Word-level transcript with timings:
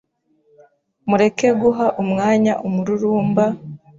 mureke 1.07 1.47
guha 1.61 1.87
umwanya 2.01 2.53
umururumba, 2.67 3.45